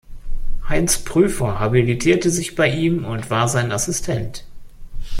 Heinz 0.67 0.97
Prüfer 1.05 1.59
habilitierte 1.59 2.31
sich 2.31 2.55
bei 2.55 2.67
ihm 2.73 3.05
und 3.05 3.29
war 3.29 3.47
sein 3.47 3.71
Assistent. 3.71 4.45